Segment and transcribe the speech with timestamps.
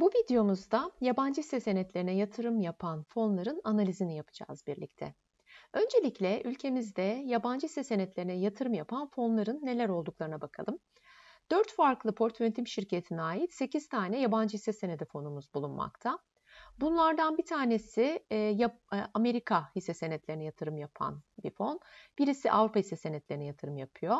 [0.00, 5.14] Bu videomuzda yabancı hisse senetlerine yatırım yapan fonların analizini yapacağız birlikte.
[5.72, 10.78] Öncelikle ülkemizde yabancı hisse senetlerine yatırım yapan fonların neler olduklarına bakalım.
[11.50, 16.18] 4 farklı portföy yönetim şirketine ait 8 tane yabancı hisse senedi fonumuz bulunmakta.
[16.80, 18.70] Bunlardan bir tanesi e, e,
[19.14, 21.80] Amerika hisse senetlerine yatırım yapan bir fon.
[22.18, 24.16] Birisi Avrupa hisse senetlerine yatırım yapıyor.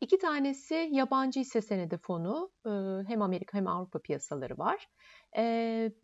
[0.00, 2.50] İki tanesi yabancı hisse senedi fonu.
[2.66, 2.70] E,
[3.08, 4.88] hem Amerika hem Avrupa piyasaları var.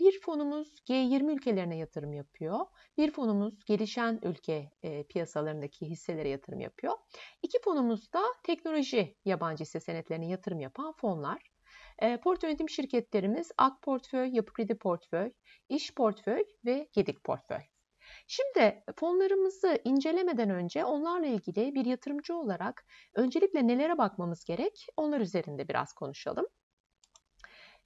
[0.00, 2.58] Bir fonumuz G20 ülkelerine yatırım yapıyor.
[2.98, 4.70] Bir fonumuz gelişen ülke
[5.08, 6.94] piyasalarındaki hisselere yatırım yapıyor.
[7.42, 11.55] İki fonumuz da teknoloji yabancı hisse senetlerine yatırım yapan fonlar.
[11.98, 15.32] E, portföy yönetim şirketlerimiz Ak Portföy, Yapı Kredi Portföy,
[15.68, 17.60] İş Portföy ve Gedik Portföy.
[18.26, 24.86] Şimdi fonlarımızı incelemeden önce onlarla ilgili bir yatırımcı olarak öncelikle nelere bakmamız gerek?
[24.96, 26.46] Onlar üzerinde biraz konuşalım.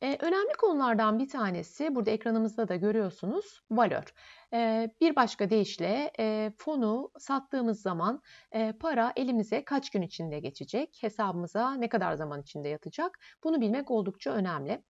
[0.02, 4.14] Ee, önemli konulardan bir tanesi, burada ekranımızda da görüyorsunuz, valör.
[4.52, 10.98] Ee, bir başka deyişle e, fonu sattığımız zaman e, para elimize kaç gün içinde geçecek,
[11.00, 14.84] hesabımıza ne kadar zaman içinde yatacak, bunu bilmek oldukça önemli.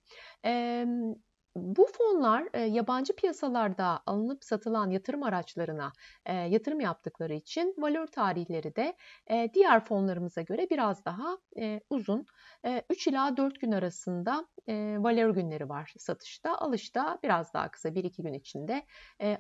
[0.45, 0.87] Ee,
[1.57, 5.93] bu fonlar yabancı piyasalarda alınıp satılan yatırım araçlarına
[6.29, 8.97] yatırım yaptıkları için valör tarihleri de
[9.55, 11.39] diğer fonlarımıza göre biraz daha
[11.91, 12.27] uzun.
[12.65, 16.59] E, 3 ila 4 gün arasında e, valör günleri var satışta.
[16.59, 18.83] Alışta biraz daha kısa 1-2 gün içinde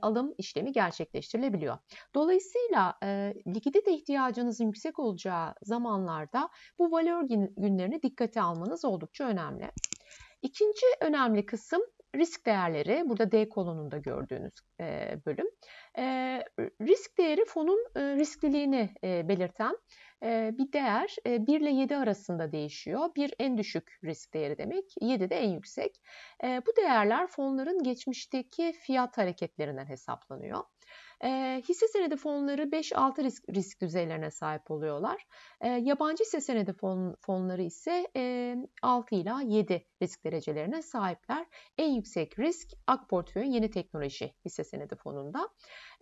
[0.02, 1.78] alım işlemi gerçekleştirilebiliyor.
[2.14, 2.98] Dolayısıyla
[3.46, 7.22] likidite ihtiyacınızın yüksek olacağı zamanlarda bu valör
[7.56, 9.70] günlerini dikkate almanız oldukça önemli.
[10.42, 11.82] İkinci önemli kısım
[12.16, 13.08] risk değerleri.
[13.08, 15.46] Burada D kolonunda gördüğünüz e, bölüm.
[15.98, 16.04] E,
[16.80, 19.76] risk değeri fonun e, riskliliğini e, belirten
[20.22, 21.16] e, bir değer.
[21.26, 23.10] E, 1 ile 7 arasında değişiyor.
[23.16, 24.84] 1 en düşük risk değeri demek.
[25.00, 26.00] 7 de en yüksek.
[26.44, 30.64] E, bu değerler fonların geçmişteki fiyat hareketlerinden hesaplanıyor.
[31.24, 35.26] E, hisse senedi fonları 5-6 risk, risk düzeylerine sahip oluyorlar.
[35.60, 41.46] E, yabancı hisse senedi fon, fonları ise e, 6 ila 7 risk derecelerine sahipler.
[41.78, 45.48] En yüksek risk Ak Portföy'ün yeni teknoloji hisse senedi fonunda.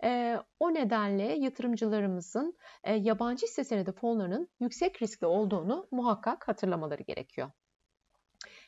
[0.03, 7.51] E, o nedenle yatırımcılarımızın e, yabancı hisse senedi fonlarının yüksek riskli olduğunu muhakkak hatırlamaları gerekiyor.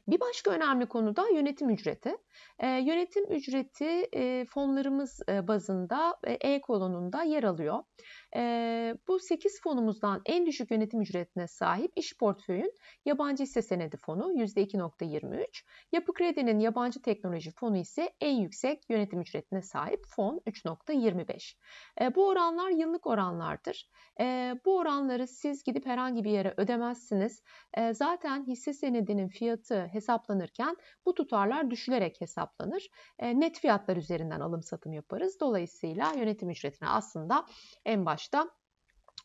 [0.07, 2.17] Bir başka önemli konu da yönetim ücreti.
[2.59, 7.83] E, yönetim ücreti e, fonlarımız e, bazında e, kolonunda yer alıyor.
[8.35, 12.73] E, bu 8 fonumuzdan en düşük yönetim ücretine sahip iş portföyün
[13.05, 15.45] yabancı hisse senedi fonu %2.23.
[15.91, 21.55] Yapı Kredi'nin yabancı teknoloji fonu ise en yüksek yönetim ücretine sahip fon 3.25.
[22.01, 23.89] E, bu oranlar yıllık oranlardır.
[24.19, 27.43] E, bu oranları siz gidip herhangi bir yere ödemezsiniz.
[27.77, 32.89] E, zaten hisse senedinin fiyatı hesaplanırken bu tutarlar düşülerek hesaplanır.
[33.19, 35.39] E, net fiyatlar üzerinden alım satım yaparız.
[35.39, 37.45] Dolayısıyla yönetim ücretini aslında
[37.85, 38.49] en başta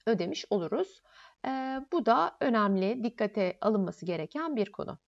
[0.06, 1.02] ödemiş oluruz.
[1.46, 4.98] E, bu da önemli, dikkate alınması gereken bir konu.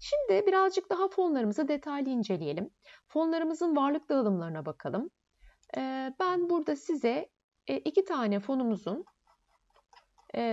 [0.00, 2.70] Şimdi birazcık daha fonlarımızı detaylı inceleyelim.
[3.06, 5.10] Fonlarımızın varlık dağılımlarına bakalım.
[5.76, 7.28] E, ben burada size
[7.66, 9.04] e, iki tane fonumuzun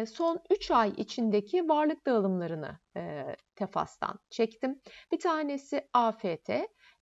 [0.08, 2.80] son 3 ay içindeki varlık dağılımlarını
[3.56, 4.82] Tefas'tan çektim.
[5.12, 6.50] Bir tanesi AFT.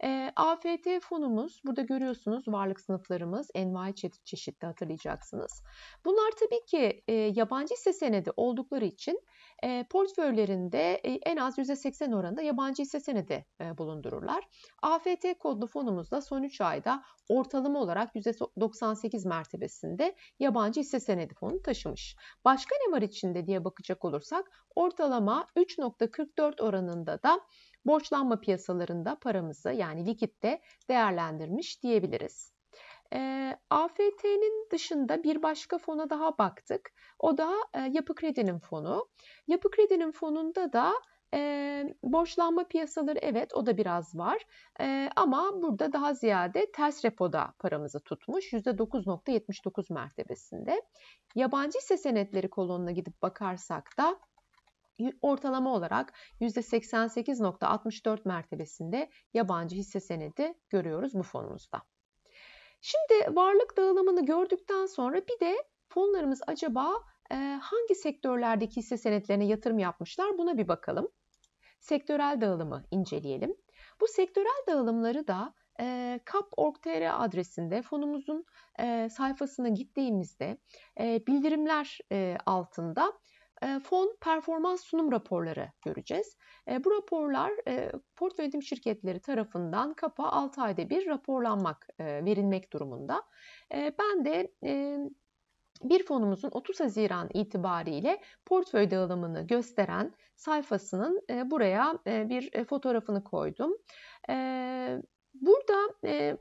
[0.03, 5.63] E, AFT fonumuz, burada görüyorsunuz varlık sınıflarımız, envai çeşitli hatırlayacaksınız.
[6.05, 9.21] Bunlar tabii ki e, yabancı hisse senedi oldukları için
[9.63, 14.47] e, portföylerinde e, en az %80 oranında yabancı hisse senedi e, bulundururlar.
[14.81, 22.15] AFT kodlu fonumuzda son 3 ayda ortalama olarak %98 mertebesinde yabancı hisse senedi fonu taşımış.
[22.45, 25.47] Başka ne var içinde diye bakacak olursak ortalama
[25.87, 27.39] 3.44 oranında da
[27.85, 32.53] borçlanma piyasalarında paramızı yani likitte değerlendirmiş diyebiliriz.
[33.13, 36.91] E, AFT'nin dışında bir başka fona daha baktık.
[37.19, 39.07] O da e, Yapı Kredi'nin fonu.
[39.47, 40.93] Yapı Kredi'nin fonunda da
[41.33, 44.45] e, borçlanma piyasaları evet o da biraz var
[44.81, 50.81] e, ama burada daha ziyade ters repoda paramızı tutmuş %9.79 mertebesinde.
[51.35, 54.19] Yabancı hisse senetleri kolonuna gidip bakarsak da
[55.21, 61.81] ortalama olarak %88.64 mertebesinde yabancı hisse senedi görüyoruz bu fonumuzda.
[62.81, 65.55] Şimdi varlık dağılımını gördükten sonra bir de
[65.89, 66.93] fonlarımız acaba
[67.31, 71.07] e, hangi sektörlerdeki hisse senetlerine yatırım yapmışlar buna bir bakalım.
[71.79, 73.55] Sektörel dağılımı inceleyelim.
[74.01, 78.45] Bu sektörel dağılımları da e, kap.org.tr adresinde fonumuzun
[78.79, 80.57] e, sayfasına gittiğimizde
[80.99, 81.99] e, bildirimler
[82.45, 83.13] altında
[83.83, 86.37] fon performans sunum raporları göreceğiz.
[86.85, 87.51] Bu raporlar
[88.15, 93.23] portföy yönetim şirketleri tarafından kapa 6 ayda bir raporlanmak, verilmek durumunda.
[93.73, 94.51] Ben de
[95.83, 103.77] bir fonumuzun 30 Haziran itibariyle portföy dağılımını gösteren sayfasının buraya bir fotoğrafını koydum.
[105.41, 105.93] Burada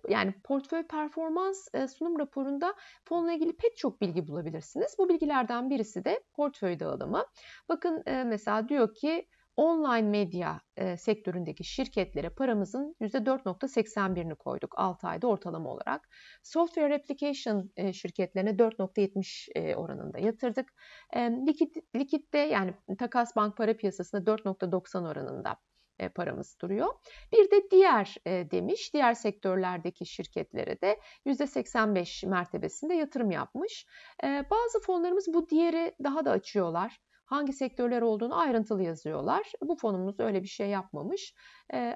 [0.08, 4.94] yani portföy performans sunum raporunda fonla ilgili pek çok bilgi bulabilirsiniz.
[4.98, 7.24] Bu bilgilerden birisi de portföy dağılımı.
[7.68, 10.60] Bakın mesela diyor ki online medya
[10.98, 16.08] sektöründeki şirketlere paramızın %4.81'ini koyduk 6 ayda ortalama olarak.
[16.42, 20.72] Software application şirketlerine 4.70 e, oranında yatırdık.
[21.12, 25.56] E, likit, likitte yani takas bank para piyasasında 4.90 oranında
[25.98, 26.94] e, paramız duruyor.
[27.32, 33.86] Bir de diğer e, demiş, diğer sektörlerdeki şirketlere de %85 mertebesinde yatırım yapmış.
[34.24, 37.00] E, bazı fonlarımız bu diğeri daha da açıyorlar.
[37.24, 39.52] Hangi sektörler olduğunu ayrıntılı yazıyorlar.
[39.62, 41.34] Bu fonumuz öyle bir şey yapmamış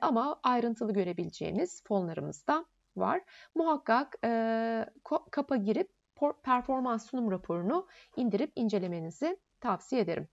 [0.01, 2.65] ama ayrıntılı görebileceğiniz fonlarımız da
[2.97, 3.21] var.
[3.55, 4.17] Muhakkak
[5.31, 5.91] kapa girip
[6.43, 7.87] performans sunum raporunu
[8.17, 10.29] indirip incelemenizi tavsiye ederim.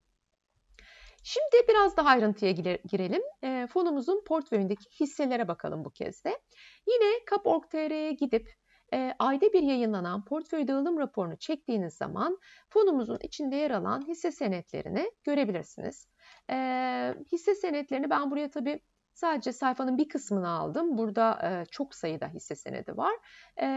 [1.27, 3.21] Şimdi biraz daha ayrıntıya girelim.
[3.43, 6.39] E, fonumuzun portföyündeki hisselere bakalım bu kez de.
[6.87, 8.53] Yine Kap.org.tr'ye gidip
[8.93, 12.37] e, ayda bir yayınlanan portföy dağılım raporunu çektiğiniz zaman
[12.69, 16.07] fonumuzun içinde yer alan hisse senetlerini görebilirsiniz.
[16.49, 16.55] E,
[17.31, 18.79] hisse senetlerini ben buraya tabii
[19.17, 20.97] Sadece sayfanın bir kısmını aldım.
[20.97, 23.13] Burada e, çok sayıda hisse senedi var.
[23.61, 23.67] E,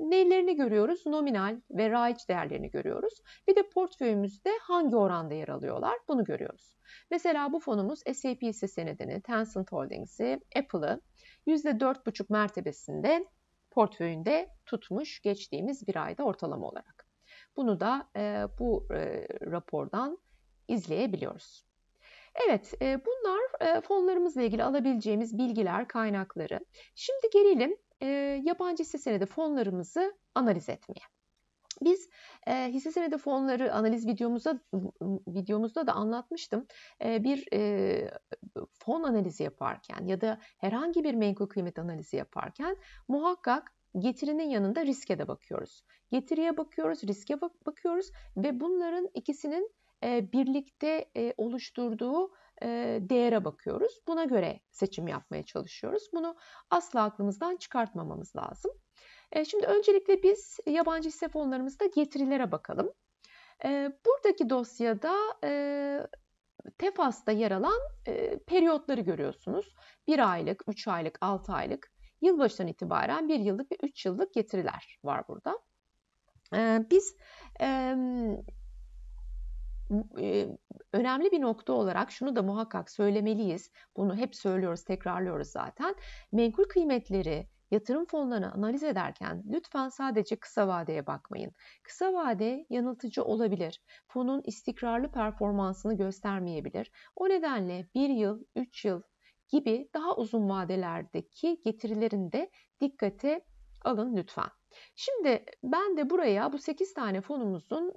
[0.00, 1.06] nelerini görüyoruz?
[1.06, 3.22] Nominal ve raiç değerlerini görüyoruz.
[3.48, 5.98] Bir de portföyümüzde hangi oranda yer alıyorlar?
[6.08, 6.76] Bunu görüyoruz.
[7.10, 11.00] Mesela bu fonumuz SAP hisse senedini, Tencent Holdings'i, Apple'ı
[11.46, 13.26] %4,5 mertebesinde
[13.70, 17.06] portföyünde tutmuş geçtiğimiz bir ayda ortalama olarak.
[17.56, 20.18] Bunu da e, bu e, rapordan
[20.68, 21.64] izleyebiliyoruz.
[22.48, 23.43] Evet, e, bunlar
[23.80, 26.60] fonlarımızla ilgili alabileceğimiz bilgiler, kaynakları.
[26.94, 28.06] Şimdi gelelim e,
[28.44, 31.04] yabancı hisse senedi fonlarımızı analiz etmeye.
[31.82, 32.08] Biz
[32.46, 34.60] e, hisse senedi fonları analiz videomuzda
[35.28, 36.66] videomuzda da anlatmıştım.
[37.04, 38.10] E, bir e,
[38.72, 42.76] fon analizi yaparken ya da herhangi bir menkul kıymet analizi yaparken
[43.08, 45.82] muhakkak getirinin yanında riske de bakıyoruz.
[46.10, 49.70] Getiriye bakıyoruz, riske bakıyoruz ve bunların ikisinin
[50.04, 52.30] birlikte oluşturduğu
[53.00, 54.00] değere bakıyoruz.
[54.08, 56.08] Buna göre seçim yapmaya çalışıyoruz.
[56.12, 56.36] Bunu
[56.70, 58.72] asla aklımızdan çıkartmamamız lazım.
[59.48, 62.92] Şimdi öncelikle biz yabancı hisse fonlarımızda getirilere bakalım.
[64.06, 65.14] Buradaki dosyada
[66.78, 67.80] TEFAS'ta yer alan
[68.46, 69.74] periyotları görüyorsunuz.
[70.06, 75.24] 1 aylık, 3 aylık, 6 aylık, yılbaşından itibaren 1 yıllık ve 3 yıllık getiriler var
[75.28, 75.58] burada.
[76.90, 77.16] Biz
[80.92, 83.70] önemli bir nokta olarak şunu da muhakkak söylemeliyiz.
[83.96, 85.94] Bunu hep söylüyoruz, tekrarlıyoruz zaten.
[86.32, 91.52] Menkul kıymetleri, yatırım fonlarını analiz ederken lütfen sadece kısa vadeye bakmayın.
[91.82, 93.82] Kısa vade yanıltıcı olabilir.
[94.08, 96.90] Fonun istikrarlı performansını göstermeyebilir.
[97.16, 99.02] O nedenle 1 yıl, 3 yıl
[99.48, 102.50] gibi daha uzun vadelerdeki getirilerini de
[102.80, 103.44] dikkate
[103.84, 104.50] alın lütfen.
[104.94, 107.92] Şimdi ben de buraya bu 8 tane fonumuzun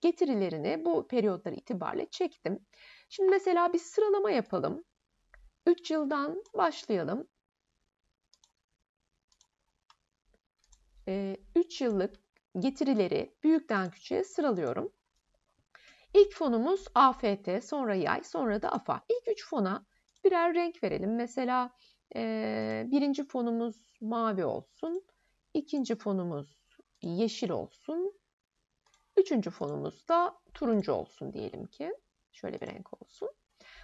[0.00, 2.66] getirilerini bu periyotlar itibariyle çektim.
[3.08, 4.84] Şimdi mesela bir sıralama yapalım.
[5.66, 7.28] 3 yıldan başlayalım.
[11.56, 12.14] 3 yıllık
[12.58, 14.92] getirileri büyükten küçüğe sıralıyorum.
[16.14, 19.00] İlk fonumuz AFT, sonra yay, sonra da AFA.
[19.08, 19.86] İlk üç fona
[20.24, 21.16] birer renk verelim.
[21.16, 21.70] Mesela
[22.90, 25.07] birinci fonumuz mavi olsun.
[25.58, 26.58] İkinci fonumuz
[27.02, 28.12] yeşil olsun.
[29.16, 31.94] Üçüncü fonumuz da turuncu olsun diyelim ki.
[32.32, 33.30] Şöyle bir renk olsun.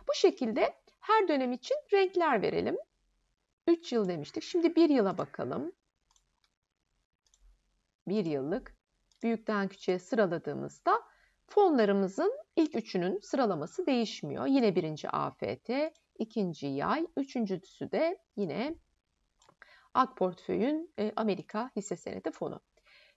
[0.08, 2.76] Bu şekilde her dönem için renkler verelim.
[3.66, 4.42] 3 yıl demiştik.
[4.42, 5.72] Şimdi 1 yıla bakalım.
[8.08, 8.76] 1 yıllık
[9.22, 11.02] büyükten küçüğe sıraladığımızda
[11.46, 14.46] fonlarımızın ilk üçünün sıralaması değişmiyor.
[14.46, 15.70] Yine birinci AFT,
[16.18, 18.74] ikinci yay, üçüncüsü de yine
[19.94, 22.60] Ak Portföy'ün e, Amerika hisse senedi fonu.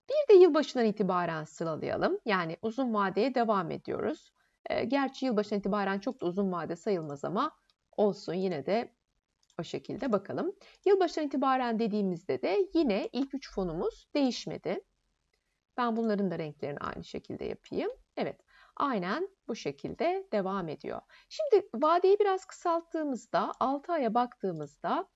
[0.09, 2.19] Bir de yılbaşından itibaren sıralayalım.
[2.25, 4.31] Yani uzun vadeye devam ediyoruz.
[4.69, 7.51] E, gerçi yılbaşından itibaren çok da uzun vade sayılmaz ama
[7.97, 8.93] olsun yine de
[9.59, 10.55] o şekilde bakalım.
[10.85, 14.81] Yılbaşından itibaren dediğimizde de yine ilk üç fonumuz değişmedi.
[15.77, 17.91] Ben bunların da renklerini aynı şekilde yapayım.
[18.17, 18.41] Evet,
[18.75, 21.01] aynen bu şekilde devam ediyor.
[21.29, 25.07] Şimdi vadeyi biraz kısalttığımızda, 6 aya baktığımızda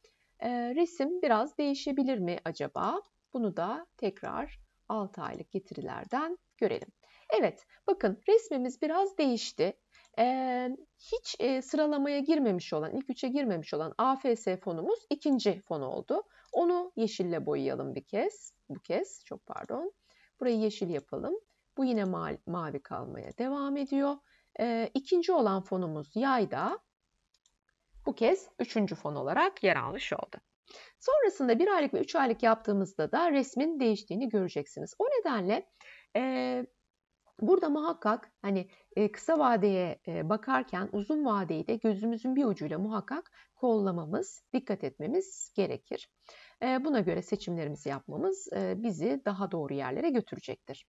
[0.49, 3.01] resim biraz değişebilir mi acaba?
[3.33, 6.89] Bunu da tekrar 6 aylık getirilerden görelim.
[7.39, 9.73] Evet, bakın resmimiz biraz değişti.
[10.97, 16.23] Hiç sıralamaya girmemiş olan, ilk üçe girmemiş olan AFS fonumuz ikinci fon oldu.
[16.51, 18.53] Onu yeşille boyayalım bir kez.
[18.69, 19.91] Bu kez, çok pardon.
[20.39, 21.35] Burayı yeşil yapalım.
[21.77, 24.15] Bu yine ma mavi kalmaya devam ediyor.
[24.59, 26.79] Ee, ikinci olan fonumuz yayda.
[28.05, 30.37] Bu kez üçüncü fon olarak yer almış oldu.
[30.99, 34.93] Sonrasında bir aylık ve üç aylık yaptığımızda da resmin değiştiğini göreceksiniz.
[34.99, 35.69] O nedenle
[36.15, 36.65] e,
[37.41, 43.31] burada muhakkak hani e, kısa vadeye e, bakarken uzun vadeyi de gözümüzün bir ucuyla muhakkak
[43.55, 46.09] kollamamız, dikkat etmemiz gerekir.
[46.63, 50.85] E, buna göre seçimlerimizi yapmamız e, bizi daha doğru yerlere götürecektir.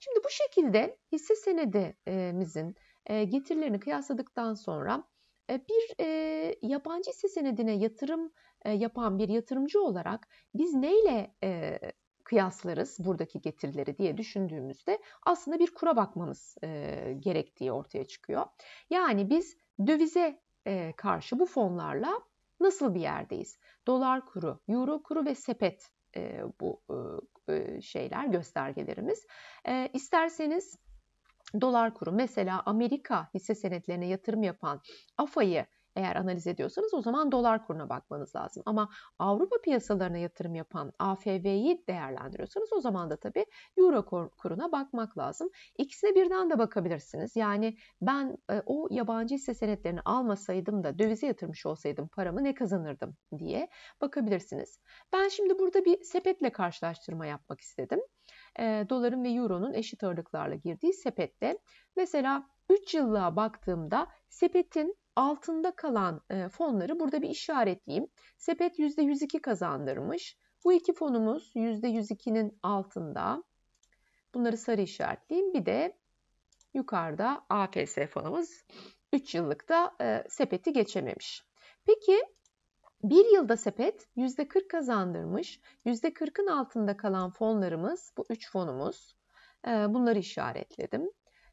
[0.00, 2.74] Şimdi bu şekilde hisse senedimizin
[3.08, 5.04] getirilerini kıyasladıktan sonra
[5.48, 8.32] bir e, yabancı hisse senedine yatırım
[8.64, 11.78] e, yapan bir yatırımcı olarak biz neyle e,
[12.24, 18.46] kıyaslarız buradaki getirileri diye düşündüğümüzde aslında bir kura bakmamız e, gerektiği ortaya çıkıyor.
[18.90, 22.20] Yani biz dövize e, karşı bu fonlarla
[22.60, 23.58] nasıl bir yerdeyiz?
[23.86, 26.82] Dolar kuru, euro kuru ve sepet e, bu
[27.48, 29.26] e, şeyler göstergelerimiz.
[29.68, 30.78] E, isterseniz
[31.60, 34.80] dolar kuru mesela Amerika hisse senetlerine yatırım yapan
[35.18, 35.66] AFA'yı
[35.98, 38.62] eğer analiz ediyorsanız o zaman dolar kuruna bakmanız lazım.
[38.66, 38.88] Ama
[39.18, 45.48] Avrupa piyasalarına yatırım yapan AFV'yi değerlendiriyorsanız o zaman da tabii Euro kuruna bakmak lazım.
[45.78, 47.36] İkisine birden de bakabilirsiniz.
[47.36, 53.16] Yani ben e, o yabancı hisse senetlerini almasaydım da dövize yatırmış olsaydım paramı ne kazanırdım
[53.38, 53.68] diye
[54.00, 54.80] bakabilirsiniz.
[55.12, 58.00] Ben şimdi burada bir sepetle karşılaştırma yapmak istedim.
[58.58, 61.58] E, doların ve euronun eşit ağırlıklarla girdiği sepette
[61.96, 68.08] mesela 3 yıllığa baktığımda sepetin altında kalan e, fonları burada bir işaretleyeyim.
[68.36, 70.36] Sepet %102 kazandırmış.
[70.64, 73.44] Bu iki fonumuz %102'nin altında.
[74.34, 75.54] Bunları sarı işaretleyeyim.
[75.54, 75.96] Bir de
[76.74, 78.64] yukarıda AFS fonumuz
[79.12, 81.44] 3 yıllıkta e, sepeti geçememiş.
[81.86, 82.22] Peki
[83.02, 85.60] bir yılda sepet %40 kazandırmış.
[85.86, 89.16] %40'ın altında kalan fonlarımız bu 3 fonumuz.
[89.66, 91.10] E, bunları işaretledim.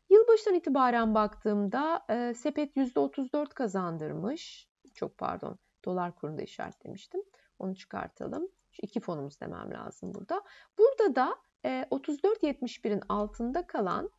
[0.09, 4.69] Yılbaşından itibaren baktığımda e, sepet %34 kazandırmış.
[4.93, 7.21] Çok pardon dolar kurunda işaretlemiştim.
[7.59, 8.47] Onu çıkartalım.
[8.71, 10.41] Şu iki fonumuz demem lazım burada.
[10.77, 11.35] Burada da
[11.65, 14.09] e, 34.71'in altında kalan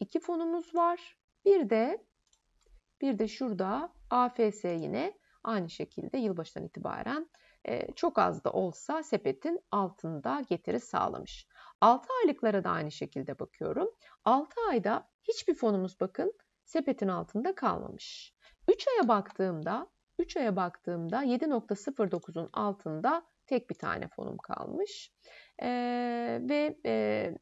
[0.00, 1.18] iki fonumuz var.
[1.44, 2.04] Bir de
[3.00, 7.30] bir de şurada AFS yine aynı şekilde yılbaşından itibaren
[7.68, 11.46] e, çok az da olsa sepetin altında getiri sağlamış.
[11.80, 13.90] 6 aylıklara da aynı şekilde bakıyorum.
[14.24, 16.32] 6 ayda hiçbir fonumuz bakın
[16.64, 18.34] sepetin altında kalmamış.
[18.68, 19.86] 3 aya baktığımda
[20.18, 25.12] 3 aya baktığımda 7.09'un altında tek bir tane fonum kalmış.
[25.62, 27.34] Ee, ve e,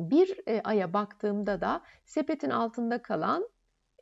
[0.00, 3.48] bir e, aya baktığımda da sepetin altında kalan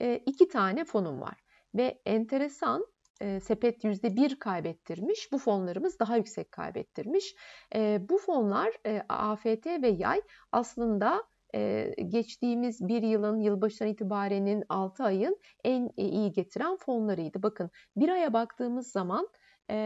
[0.01, 1.41] e, iki tane fonum var.
[1.75, 2.87] Ve enteresan
[3.21, 5.33] e, sepet %1 kaybettirmiş.
[5.33, 7.35] Bu fonlarımız daha yüksek kaybettirmiş.
[7.75, 10.21] E, bu fonlar e, AFT ve yay
[10.53, 17.43] aslında e, geçtiğimiz bir yılın yılbaşından itibarenin 6 ayın en iyi getiren fonlarıydı.
[17.43, 19.29] Bakın bir aya baktığımız zaman
[19.71, 19.77] e,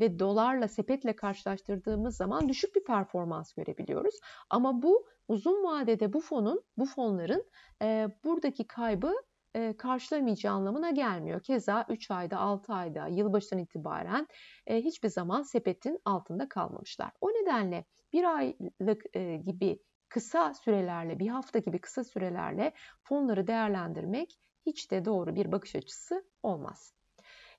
[0.00, 4.14] ve dolarla sepetle karşılaştırdığımız zaman düşük bir performans görebiliyoruz.
[4.50, 7.44] Ama bu uzun vadede bu fonun, bu fonların
[7.82, 9.12] e, buradaki kaybı
[9.54, 11.42] e, karşılamayacağı anlamına gelmiyor.
[11.42, 14.26] Keza 3 ayda, 6 ayda, yılbaşından itibaren
[14.66, 17.10] e, hiçbir zaman sepetin altında kalmamışlar.
[17.20, 19.78] O nedenle bir aylık e, gibi
[20.08, 26.24] kısa sürelerle, bir hafta gibi kısa sürelerle fonları değerlendirmek hiç de doğru bir bakış açısı
[26.42, 26.94] olmaz.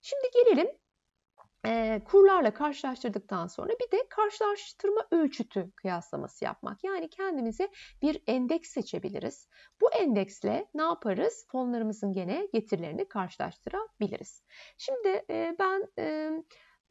[0.02, 0.81] Şimdi gelelim
[1.66, 6.84] e, kurlarla karşılaştırdıktan sonra bir de karşılaştırma ölçütü kıyaslaması yapmak.
[6.84, 7.70] Yani kendimize
[8.02, 9.48] bir endeks seçebiliriz.
[9.82, 11.46] Bu endeksle ne yaparız?
[11.52, 14.44] Fonlarımızın gene getirilerini karşılaştırabiliriz.
[14.78, 16.32] Şimdi e, ben e,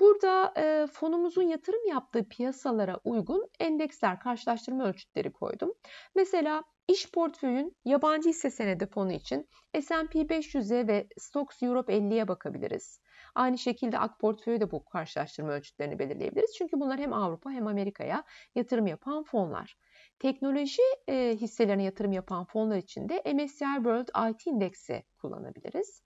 [0.01, 5.75] burada e, fonumuzun yatırım yaptığı piyasalara uygun endeksler, karşılaştırma ölçütleri koydum.
[6.15, 9.49] Mesela İş portföyün yabancı hisse senedi fonu için
[9.81, 13.01] S&P 500'e ve Stocks Europe 50'ye bakabiliriz.
[13.35, 16.55] Aynı şekilde AK portföyü de bu karşılaştırma ölçütlerini belirleyebiliriz.
[16.59, 19.77] Çünkü bunlar hem Avrupa hem Amerika'ya yatırım yapan fonlar.
[20.19, 26.03] Teknoloji e, hisselerine yatırım yapan fonlar için de MSCI World IT Index'i kullanabiliriz.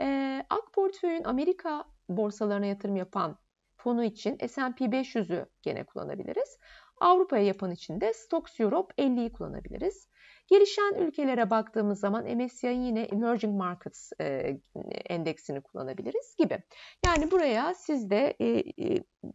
[0.00, 3.38] E, AK portföyün Amerika borsalarına yatırım yapan
[3.76, 6.58] fonu için S&P 500'ü gene kullanabiliriz.
[7.00, 10.08] Avrupa'ya yapan için de Stocks Europe 50'yi kullanabiliriz.
[10.46, 14.56] Gelişen ülkelere baktığımız zaman MSCI'nin yine Emerging Markets e,
[15.08, 16.62] endeksini kullanabiliriz gibi.
[17.06, 18.64] Yani buraya siz de e,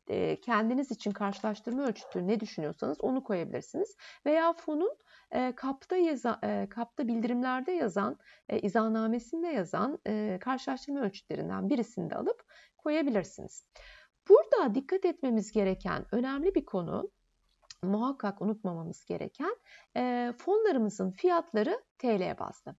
[0.08, 3.96] e, kendiniz için karşılaştırma ölçütü ne düşünüyorsanız onu koyabilirsiniz.
[4.26, 4.98] Veya fonun
[5.32, 8.18] e, kapta, yaza, e, kapta bildirimlerde yazan,
[8.50, 12.44] e, izahnamesinde yazan e, karşılaştırma ölçütlerinden birisini de alıp
[12.78, 13.66] koyabilirsiniz.
[14.30, 17.12] Burada dikkat etmemiz gereken önemli bir konu
[17.84, 19.56] muhakkak unutmamamız gereken
[19.98, 22.76] e, fonlarımızın fiyatları TL bazlı.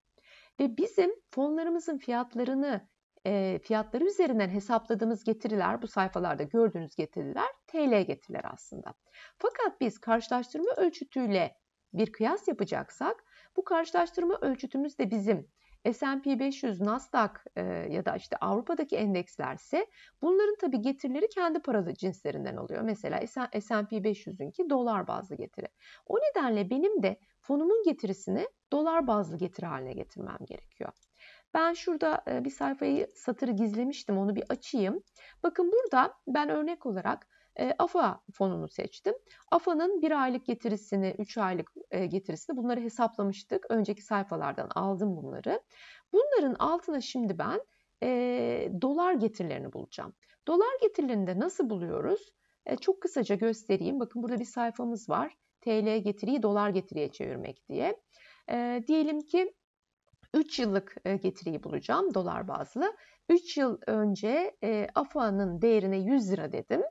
[0.60, 2.88] Ve bizim fonlarımızın fiyatlarını
[3.26, 8.94] e, fiyatları üzerinden hesapladığımız getiriler, bu sayfalarda gördüğünüz getiriler TL getiriler aslında.
[9.38, 11.56] Fakat biz karşılaştırma ölçütüyle
[11.92, 13.24] bir kıyas yapacaksak
[13.56, 15.48] bu karşılaştırma ölçütümüz de bizim
[15.92, 19.86] S&P 500, Nasdaq e, ya da işte Avrupa'daki endekslerse
[20.22, 22.82] bunların tabii getirileri kendi paralı cinslerinden oluyor.
[22.82, 23.20] Mesela
[23.60, 25.66] S&P 500'ünki dolar bazlı getiri.
[26.06, 30.92] O nedenle benim de fonumun getirisini dolar bazlı getiri haline getirmem gerekiyor.
[31.54, 35.02] Ben şurada bir sayfayı satırı gizlemiştim onu bir açayım.
[35.42, 37.26] Bakın burada ben örnek olarak
[37.78, 39.14] AFA fonunu seçtim.
[39.50, 43.66] AFA'nın bir aylık getirisini, üç aylık getirisini bunları hesaplamıştık.
[43.70, 45.60] Önceki sayfalardan aldım bunları.
[46.12, 47.60] Bunların altına şimdi ben
[48.02, 50.14] e, dolar getirilerini bulacağım.
[50.46, 52.32] Dolar getirilerini de nasıl buluyoruz?
[52.66, 54.00] E, çok kısaca göstereyim.
[54.00, 55.36] Bakın burada bir sayfamız var.
[55.60, 58.02] TL getiriyi dolar getiriye çevirmek diye.
[58.50, 59.54] E, diyelim ki
[60.34, 62.96] 3 yıllık getiriyi bulacağım dolar bazlı.
[63.28, 66.82] 3 yıl önce e, AFA'nın değerine 100 lira dedim.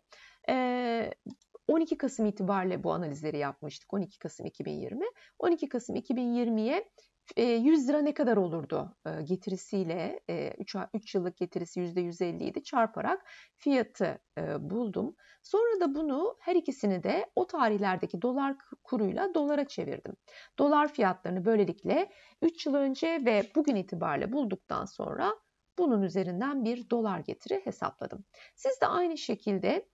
[1.68, 3.94] 12 Kasım itibariyle bu analizleri yapmıştık.
[3.94, 5.06] 12 Kasım 2020.
[5.40, 6.90] 12 Kasım 2020'ye
[7.38, 10.20] 100 lira ne kadar olurdu getirisiyle
[10.58, 14.20] 3, 3 yıllık getirisi %150 idi çarparak fiyatı
[14.60, 15.16] buldum.
[15.44, 20.16] Sonra da bunu her ikisini de o tarihlerdeki dolar kuruyla dolara çevirdim.
[20.60, 25.36] Dolar fiyatlarını böylelikle 3 yıl önce ve bugün itibariyle bulduktan sonra
[25.78, 28.26] bunun üzerinden bir dolar getiri hesapladım.
[28.56, 29.90] Siz de aynı şekilde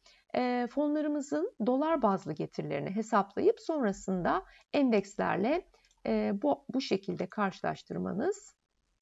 [0.69, 5.65] fonlarımızın dolar bazlı getirilerini hesaplayıp sonrasında endekslerle
[6.05, 8.55] e, bu, bu şekilde karşılaştırmanız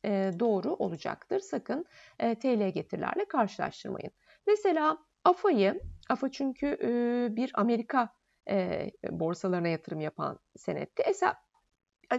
[0.05, 1.39] e, doğru olacaktır.
[1.39, 1.85] Sakın
[2.19, 4.11] e, TL getirilerle karşılaştırmayın.
[4.47, 6.89] Mesela AFA'yı, AFA çünkü e,
[7.35, 8.09] bir Amerika
[8.49, 11.03] e, borsalarına yatırım yapan senetti.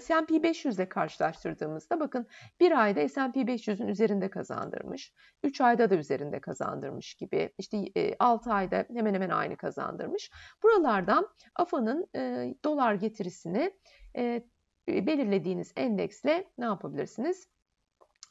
[0.01, 2.27] S&P 500 ile karşılaştırdığımızda bakın
[2.61, 5.13] bir ayda S&P 500'ün üzerinde kazandırmış.
[5.43, 7.55] 3 ayda da üzerinde kazandırmış gibi.
[7.59, 7.85] İşte
[8.19, 10.31] 6 ayda hemen hemen aynı kazandırmış.
[10.63, 13.73] Buralardan AFA'nın e, dolar getirisini
[14.17, 14.45] e,
[14.89, 17.49] belirlediğiniz endeksle ne yapabilirsiniz?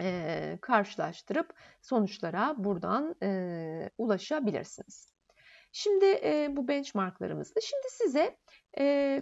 [0.02, 5.14] E, karşılaştırıp sonuçlara buradan e, ulaşabilirsiniz.
[5.72, 7.60] Şimdi e, bu benchmarklarımızda.
[7.62, 8.38] Şimdi size
[8.80, 9.22] e,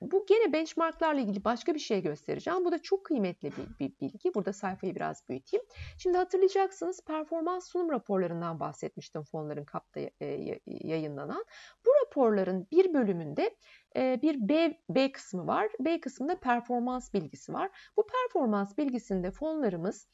[0.00, 2.64] bu gene benchmarklarla ilgili başka bir şey göstereceğim.
[2.64, 4.34] Bu da çok kıymetli bir, bir bilgi.
[4.34, 5.66] Burada sayfayı biraz büyüteyim.
[5.98, 11.44] Şimdi hatırlayacaksınız performans sunum raporlarından bahsetmiştim fonların kapta e, yayınlanan.
[11.86, 13.56] Bu raporların bir bölümünde
[13.96, 15.68] e, bir B, B kısmı var.
[15.80, 17.70] B kısmında performans bilgisi var.
[17.96, 20.08] Bu performans bilgisinde fonlarımız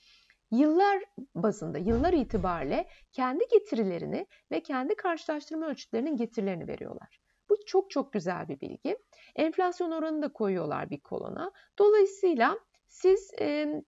[0.51, 1.03] yıllar
[1.35, 7.26] bazında, yıllar itibariyle kendi getirilerini ve kendi karşılaştırma ölçütlerinin getirilerini veriyorlar.
[7.67, 8.99] Çok çok güzel bir bilgi.
[9.37, 11.53] Enflasyon oranını da koyuyorlar bir kolona.
[11.79, 13.83] Dolayısıyla siz e,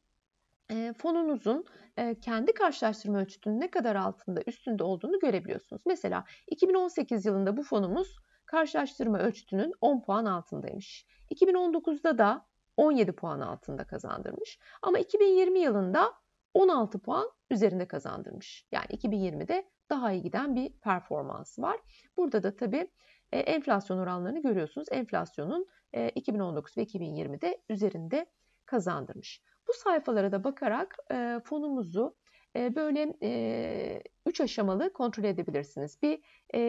[0.71, 1.65] e, fonunuzun
[1.97, 5.83] e, kendi karşılaştırma ölçütünün ne kadar altında üstünde olduğunu görebiliyorsunuz.
[5.87, 11.07] Mesela 2018 yılında bu fonumuz karşılaştırma ölçütünün 10 puan altındaymış.
[11.31, 14.59] 2019'da da 17 puan altında kazandırmış.
[14.83, 16.13] Ama 2020 yılında
[16.55, 18.67] 16 puan üzerinde kazandırmış.
[18.73, 21.77] Yani 2020'de daha iyi giden bir performans var.
[22.17, 22.91] Burada da tabii
[23.33, 24.89] e, enflasyon oranlarını görüyorsunuz.
[24.91, 28.27] Enflasyonun e, 2019 ve 2020'de üzerinde
[28.67, 29.43] kazandırmış.
[29.69, 32.17] Bu sayfalara da bakarak e, fonumuzu
[32.57, 36.03] e, böyle e, üç aşamalı kontrol edebilirsiniz.
[36.03, 36.21] Bir
[36.55, 36.61] e,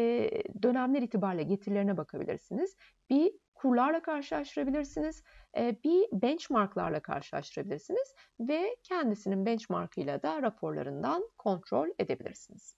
[0.63, 2.77] dönemler itibariyle getirilerine bakabilirsiniz.
[3.09, 5.23] Bir kurlarla karşılaştırabilirsiniz.
[5.57, 12.75] E, bir benchmarklarla karşılaştırabilirsiniz ve kendisinin benchmarkıyla da raporlarından kontrol edebilirsiniz.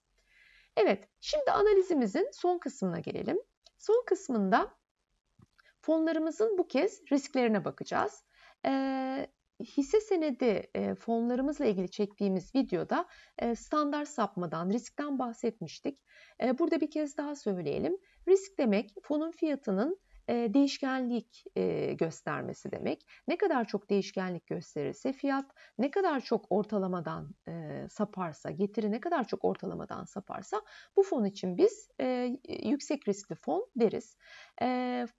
[0.77, 3.37] Evet, şimdi analizimizin son kısmına gelelim.
[3.81, 4.71] Son kısmında
[5.81, 8.23] fonlarımızın bu kez risklerine bakacağız.
[8.65, 9.27] E,
[9.61, 16.03] hisse senedi e, fonlarımızla ilgili çektiğimiz videoda e, standart sapmadan, riskten bahsetmiştik.
[16.43, 17.97] E, burada bir kez daha söyleyelim.
[18.27, 21.43] Risk demek fonun fiyatının değişkenlik
[21.99, 23.07] göstermesi demek.
[23.27, 25.45] Ne kadar çok değişkenlik gösterirse fiyat,
[25.77, 27.35] ne kadar çok ortalamadan
[27.89, 30.61] saparsa, getiri ne kadar çok ortalamadan saparsa
[30.95, 31.89] bu fon için biz
[32.63, 34.17] yüksek riskli fon deriz.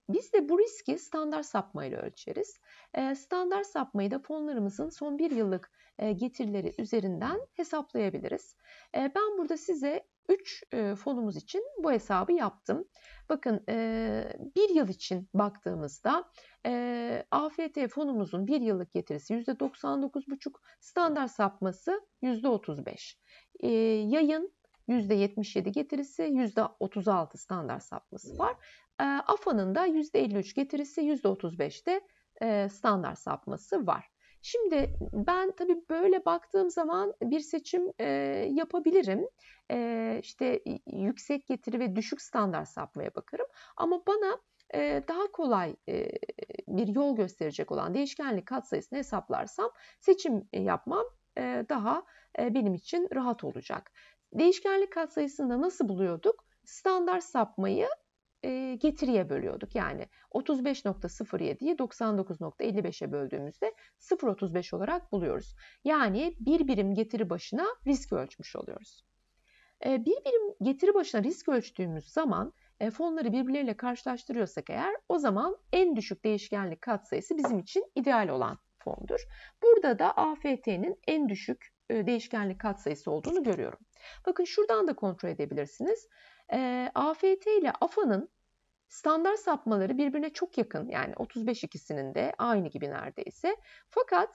[0.08, 2.58] Biz de bu riski standart sapmayla ölçeriz.
[3.16, 5.70] Standart sapmayı da fonlarımızın son bir yıllık
[6.14, 8.56] getirileri üzerinden hesaplayabiliriz.
[8.94, 10.64] Ben burada size 3
[10.96, 12.88] fonumuz için bu hesabı yaptım.
[13.28, 13.64] Bakın
[14.56, 16.30] bir yıl için baktığımızda
[17.30, 23.18] AFT fonumuzun bir yıllık getirisi %99,5, standart sapması %35.
[24.10, 24.52] Yayın
[24.88, 28.56] %77 getirisi, %36 standart sapması var.
[29.26, 32.00] AFA'nın da %53 getirisi, %35 de
[32.68, 34.11] standart sapması var.
[34.42, 38.06] Şimdi ben tabii böyle baktığım zaman bir seçim e,
[38.52, 39.28] yapabilirim.
[39.70, 43.46] E, işte yüksek getiri ve düşük standart sapmaya bakarım.
[43.76, 44.38] Ama bana
[45.08, 45.76] daha kolay
[46.68, 51.04] bir yol gösterecek olan değişkenlik katsayısını hesaplarsam seçim yapmam
[51.38, 52.02] e, daha
[52.38, 53.92] e, benim için rahat olacak.
[54.32, 56.44] Değişkenlik katsayısında nasıl buluyorduk?
[56.64, 57.88] Standart sapmayı
[58.78, 59.74] getiriye bölüyorduk.
[59.74, 65.54] Yani 35.07'yi 99.55'e böldüğümüzde 0.35 olarak buluyoruz.
[65.84, 69.04] Yani bir birim getiri başına risk ölçmüş oluyoruz.
[69.84, 72.52] Bir birim getiri başına risk ölçtüğümüz zaman
[72.92, 79.20] fonları birbirleriyle karşılaştırıyorsak eğer o zaman en düşük değişkenlik katsayısı bizim için ideal olan fondur.
[79.62, 83.78] Burada da AFT'nin en düşük değişkenlik katsayısı olduğunu görüyorum.
[84.26, 86.08] Bakın şuradan da kontrol edebilirsiniz.
[86.52, 88.28] E, AFT ile AFA'nın
[88.88, 90.88] standart sapmaları birbirine çok yakın.
[90.88, 93.56] Yani 35 ikisinin de aynı gibi neredeyse.
[93.88, 94.28] Fakat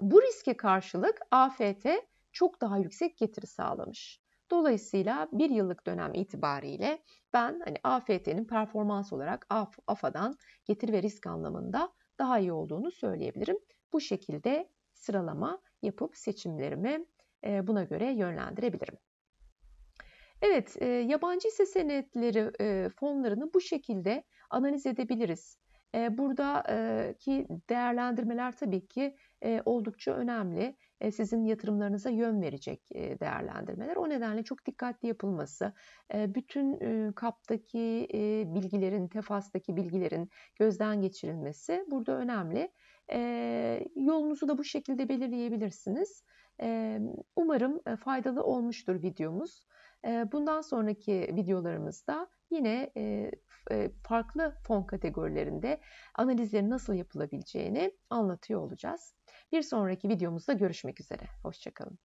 [0.00, 1.86] bu riske karşılık AFT
[2.32, 4.20] çok daha yüksek getiri sağlamış.
[4.50, 9.46] Dolayısıyla bir yıllık dönem itibariyle ben hani AFT'nin performans olarak
[9.86, 13.58] AFA'dan getiri ve risk anlamında daha iyi olduğunu söyleyebilirim.
[13.92, 17.06] Bu şekilde sıralama yapıp seçimlerimi
[17.44, 18.98] buna göre yönlendirebilirim.
[20.42, 25.58] Evet, e, yabancı hisse senetleri e, fonlarını bu şekilde analiz edebiliriz.
[25.94, 30.76] E, buradaki değerlendirmeler tabii ki e, oldukça önemli.
[31.00, 33.96] E, sizin yatırımlarınıza yön verecek e, değerlendirmeler.
[33.96, 35.72] O nedenle çok dikkatli yapılması,
[36.14, 42.72] e, bütün e, kaptaki e, bilgilerin, tefastaki bilgilerin gözden geçirilmesi burada önemli.
[43.12, 43.20] E,
[43.96, 46.24] yolunuzu da bu şekilde belirleyebilirsiniz.
[46.62, 46.98] E,
[47.36, 49.66] umarım faydalı olmuştur videomuz.
[50.04, 52.92] Bundan sonraki videolarımızda yine
[54.02, 55.80] farklı fon kategorilerinde
[56.14, 59.14] analizlerin nasıl yapılabileceğini anlatıyor olacağız.
[59.52, 61.22] Bir sonraki videomuzda görüşmek üzere.
[61.42, 61.98] Hoşçakalın.